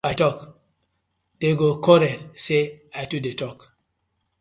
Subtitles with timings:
[0.03, 0.37] If I tok
[1.41, 2.61] dem go quarll say
[2.99, 3.59] I too dey tok.